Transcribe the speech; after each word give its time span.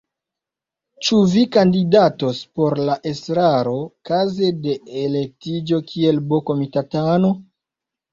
Ĉu 1.07 1.17
vi 1.33 1.41
kandidatos 1.55 2.39
por 2.59 2.75
la 2.87 2.95
estraro, 3.09 3.73
kaze 4.11 4.49
de 4.63 4.73
elektiĝo 5.03 5.81
kiel 5.93 6.19
B-komitatano? 6.33 7.31